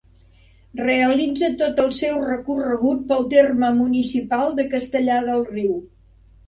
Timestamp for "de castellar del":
4.63-5.51